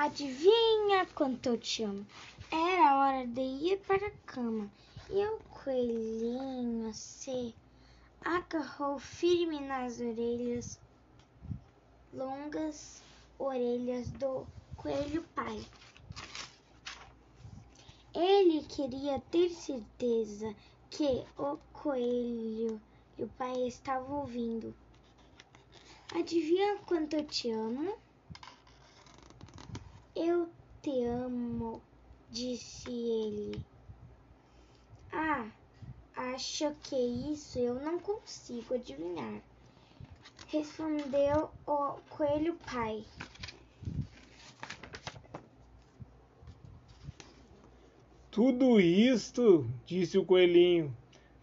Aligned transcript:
Adivinha 0.00 1.04
quanto 1.06 1.48
eu 1.48 1.58
te 1.58 1.82
amo? 1.82 2.06
Era 2.52 2.98
hora 2.98 3.26
de 3.26 3.40
ir 3.40 3.78
para 3.78 4.06
a 4.06 4.10
cama 4.26 4.70
e 5.10 5.26
o 5.26 5.40
coelhinho 5.50 6.94
se 6.94 7.52
agarrou 8.24 9.00
firme 9.00 9.58
nas 9.58 9.98
orelhas, 9.98 10.78
longas 12.14 13.02
orelhas 13.40 14.08
do 14.10 14.46
coelho 14.76 15.24
pai. 15.34 15.66
Ele 18.14 18.62
queria 18.66 19.18
ter 19.32 19.50
certeza 19.50 20.54
que 20.90 21.24
o 21.36 21.56
coelho 21.72 22.80
e 23.18 23.24
o 23.24 23.28
pai 23.30 23.66
estavam 23.66 24.20
ouvindo. 24.20 24.72
Adivinha 26.14 26.78
quanto 26.86 27.14
eu 27.14 27.26
te 27.26 27.50
amo? 27.50 27.98
Eu 30.20 30.52
te 30.82 31.04
amo, 31.04 31.80
disse 32.28 32.90
ele. 32.90 33.62
Ah, 35.12 35.48
acho 36.16 36.74
que 36.82 36.96
isso 37.32 37.56
eu 37.60 37.74
não 37.76 38.00
consigo 38.00 38.74
adivinhar, 38.74 39.40
respondeu 40.46 41.50
o 41.64 41.92
coelho 42.08 42.58
pai. 42.66 43.06
Tudo 48.28 48.80
isto, 48.80 49.70
disse 49.86 50.18
o 50.18 50.24
coelhinho, 50.24 50.96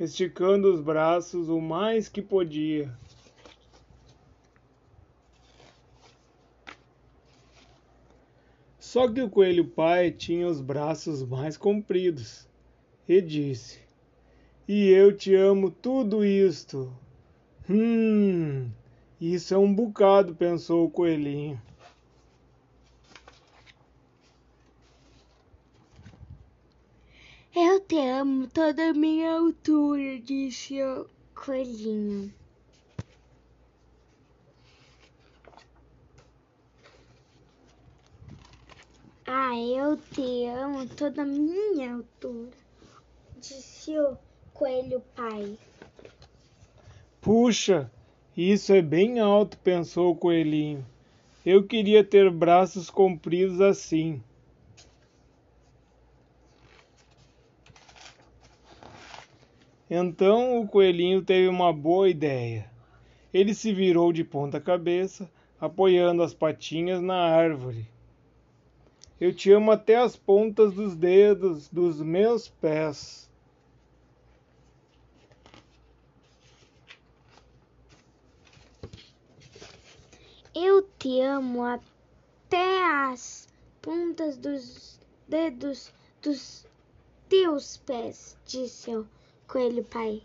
esticando 0.00 0.72
os 0.72 0.80
braços 0.80 1.50
o 1.50 1.60
mais 1.60 2.08
que 2.08 2.22
podia. 2.22 2.90
Só 8.92 9.10
que 9.10 9.22
o 9.22 9.30
coelho 9.30 9.64
pai 9.64 10.10
tinha 10.10 10.46
os 10.46 10.60
braços 10.60 11.22
mais 11.22 11.56
compridos 11.56 12.46
e 13.08 13.22
disse: 13.22 13.80
E 14.68 14.90
eu 14.90 15.16
te 15.16 15.34
amo 15.34 15.70
tudo 15.70 16.22
isto. 16.22 16.94
Hum, 17.70 18.70
isso 19.18 19.54
é 19.54 19.56
um 19.56 19.74
bocado, 19.74 20.34
pensou 20.34 20.84
o 20.84 20.90
coelhinho. 20.90 21.58
Eu 27.56 27.80
te 27.80 27.96
amo 27.96 28.46
toda 28.46 28.90
a 28.90 28.92
minha 28.92 29.38
altura, 29.38 30.18
disse 30.18 30.82
o 30.82 31.06
coelhinho. 31.34 32.30
Ah, 39.34 39.56
eu 39.56 39.96
te 39.96 40.44
amo 40.44 40.86
toda 40.88 41.22
a 41.22 41.24
minha 41.24 41.94
altura, 41.94 42.52
disse 43.34 43.98
o 43.98 44.14
coelho 44.52 45.00
pai. 45.16 45.58
Puxa, 47.18 47.90
isso 48.36 48.74
é 48.74 48.82
bem 48.82 49.20
alto, 49.20 49.56
pensou 49.56 50.10
o 50.10 50.14
coelhinho. 50.14 50.84
Eu 51.46 51.66
queria 51.66 52.04
ter 52.04 52.30
braços 52.30 52.90
compridos 52.90 53.62
assim. 53.62 54.22
Então 59.88 60.60
o 60.60 60.68
coelhinho 60.68 61.22
teve 61.22 61.48
uma 61.48 61.72
boa 61.72 62.06
ideia. 62.10 62.70
Ele 63.32 63.54
se 63.54 63.72
virou 63.72 64.12
de 64.12 64.24
ponta 64.24 64.60
cabeça, 64.60 65.26
apoiando 65.58 66.22
as 66.22 66.34
patinhas 66.34 67.00
na 67.00 67.16
árvore. 67.16 67.91
Eu 69.24 69.32
te 69.32 69.52
amo 69.52 69.70
até 69.70 69.98
as 69.98 70.16
pontas 70.16 70.74
dos 70.74 70.96
dedos 70.96 71.68
dos 71.68 72.02
meus 72.02 72.48
pés. 72.48 73.30
Eu 80.52 80.82
te 80.98 81.20
amo 81.20 81.62
até 81.62 82.84
as 82.84 83.46
pontas 83.80 84.36
dos 84.36 84.98
dedos 85.28 85.92
dos 86.20 86.66
teus 87.28 87.76
pés, 87.76 88.36
disse 88.44 88.90
o 88.96 89.06
coelho 89.46 89.84
pai. 89.84 90.20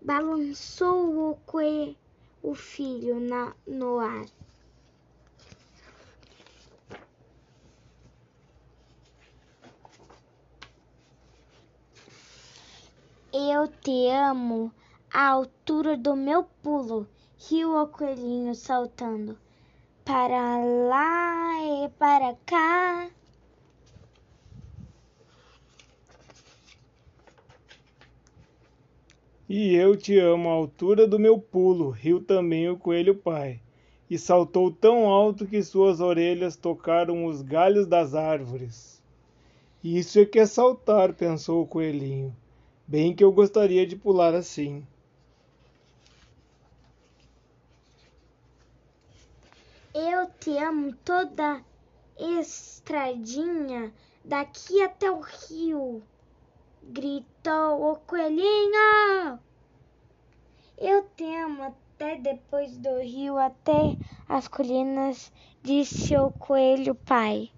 Balançou 0.00 1.30
o 1.30 1.36
coelho 1.44 1.94
o 2.42 2.54
filho 2.54 3.20
na, 3.20 3.54
no 3.66 3.98
ar. 3.98 4.24
Eu 13.38 13.68
te 13.68 14.08
amo 14.08 14.72
à 15.12 15.28
altura 15.28 15.94
do 15.94 16.16
meu 16.16 16.42
pulo, 16.62 17.06
riu 17.36 17.76
o 17.76 17.86
coelhinho 17.86 18.54
saltando 18.54 19.36
para 20.06 20.56
lá 20.56 21.62
e 21.62 21.88
para 21.98 22.34
cá. 22.46 23.10
E 29.46 29.74
eu 29.74 29.94
te 29.98 30.18
amo 30.18 30.48
à 30.48 30.52
altura 30.52 31.06
do 31.06 31.18
meu 31.18 31.38
pulo, 31.38 31.90
riu 31.90 32.24
também 32.24 32.70
o 32.70 32.78
coelho 32.78 33.14
pai, 33.14 33.60
e 34.08 34.16
saltou 34.16 34.70
tão 34.70 35.10
alto 35.10 35.46
que 35.46 35.62
suas 35.62 36.00
orelhas 36.00 36.56
tocaram 36.56 37.26
os 37.26 37.42
galhos 37.42 37.86
das 37.86 38.14
árvores. 38.14 39.02
Isso 39.84 40.20
é 40.20 40.24
que 40.24 40.38
é 40.38 40.46
saltar, 40.46 41.12
pensou 41.12 41.62
o 41.62 41.66
coelhinho. 41.66 42.34
Bem 42.88 43.16
que 43.16 43.24
eu 43.24 43.32
gostaria 43.32 43.84
de 43.84 43.96
pular 43.96 44.32
assim. 44.32 44.86
Eu 49.92 50.30
te 50.38 50.56
amo 50.58 50.94
toda 51.04 51.64
estradinha 52.16 53.92
daqui 54.24 54.80
até 54.82 55.10
o 55.10 55.20
rio, 55.20 56.00
gritou 56.80 57.90
o 57.90 57.96
coelhinho. 57.96 59.40
Eu 60.78 61.02
te 61.16 61.24
amo 61.24 61.64
até 61.64 62.14
depois 62.16 62.78
do 62.78 63.00
rio, 63.00 63.36
até 63.36 63.96
as 64.28 64.46
colinas, 64.46 65.32
disse 65.60 66.16
o 66.16 66.30
coelho 66.30 66.94
pai. 66.94 67.55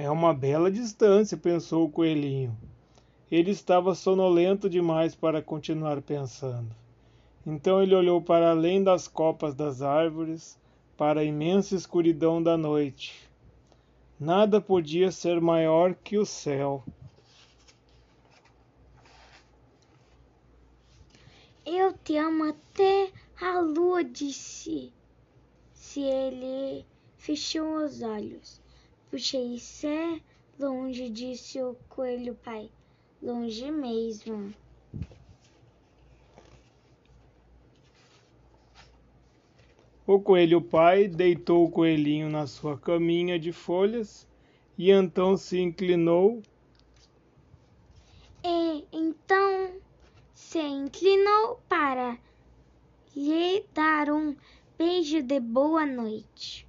É 0.00 0.08
uma 0.08 0.32
bela 0.32 0.70
distância, 0.70 1.36
pensou 1.36 1.84
o 1.84 1.90
coelhinho. 1.90 2.56
Ele 3.28 3.50
estava 3.50 3.96
sonolento 3.96 4.70
demais 4.70 5.16
para 5.16 5.42
continuar 5.42 6.00
pensando. 6.00 6.70
Então 7.44 7.82
ele 7.82 7.96
olhou 7.96 8.22
para 8.22 8.52
além 8.52 8.80
das 8.80 9.08
copas 9.08 9.56
das 9.56 9.82
árvores, 9.82 10.56
para 10.96 11.22
a 11.22 11.24
imensa 11.24 11.74
escuridão 11.74 12.40
da 12.40 12.56
noite. 12.56 13.28
Nada 14.20 14.60
podia 14.60 15.10
ser 15.10 15.40
maior 15.40 15.96
que 15.96 16.16
o 16.16 16.24
céu. 16.24 16.84
Eu 21.66 21.92
te 21.92 22.16
amo 22.16 22.44
até 22.44 23.10
a 23.40 23.58
lua, 23.58 24.04
disse. 24.04 24.92
Se 25.72 26.02
ele 26.02 26.86
fechou 27.16 27.84
os 27.84 28.00
olhos. 28.00 28.67
Puxei 29.10 29.56
é 29.84 30.20
longe, 30.58 31.08
disse 31.08 31.62
o 31.62 31.74
coelho 31.88 32.34
pai. 32.34 32.68
Longe 33.22 33.70
mesmo. 33.70 34.52
O 40.06 40.20
coelho 40.20 40.60
pai 40.60 41.08
deitou 41.08 41.64
o 41.64 41.70
coelhinho 41.70 42.28
na 42.28 42.46
sua 42.46 42.76
caminha 42.76 43.38
de 43.38 43.50
folhas 43.50 44.28
e 44.76 44.90
então 44.90 45.38
se 45.38 45.58
inclinou. 45.58 46.42
E 48.44 48.84
então 48.92 49.72
se 50.34 50.60
inclinou 50.60 51.62
para 51.66 52.18
lhe 53.16 53.64
dar 53.72 54.10
um 54.10 54.36
beijo 54.76 55.22
de 55.22 55.40
boa 55.40 55.86
noite. 55.86 56.67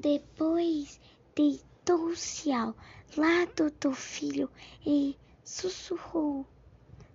Depois 0.00 1.00
deitou-se 1.34 2.52
ao 2.52 2.72
lado 3.16 3.68
do 3.80 3.92
filho 3.92 4.48
e 4.86 5.16
sussurrou, 5.42 6.46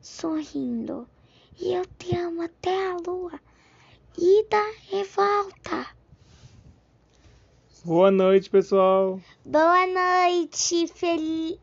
sorrindo: 0.02 1.08
Eu 1.62 1.86
te 1.98 2.14
amo 2.14 2.42
até 2.42 2.92
a 2.92 2.98
lua, 2.98 3.40
ida 4.18 4.64
e 4.92 5.02
volta. 5.06 5.96
Boa 7.86 8.12
noite, 8.12 8.50
pessoal. 8.50 9.18
Boa 9.46 9.88
noite, 9.88 10.86
feliz. 10.88 11.58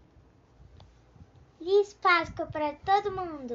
Feliz 1.59 1.93
Páscoa 2.01 2.47
para 2.47 2.73
todo 2.73 3.13
mundo! 3.13 3.49